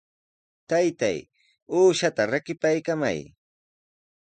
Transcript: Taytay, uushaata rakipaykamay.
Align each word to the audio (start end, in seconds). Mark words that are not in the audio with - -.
Taytay, 0.71 1.17
uushaata 1.77 2.27
rakipaykamay. 2.33 3.19